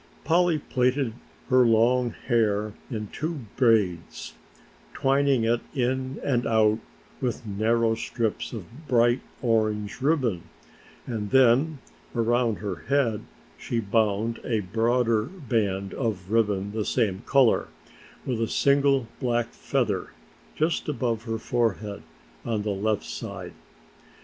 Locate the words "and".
6.23-6.47, 11.05-11.29